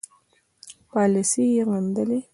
[0.89, 2.19] پالیسي یې غندلې.